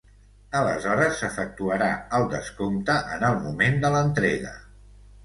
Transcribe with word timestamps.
Aleshores 0.59 1.19
s'efectuarà 1.19 1.89
el 2.19 2.25
descompte 2.31 2.95
en 3.17 3.27
el 3.29 3.39
moment 3.45 3.79
de 3.85 3.93
l'entrega. 3.97 4.57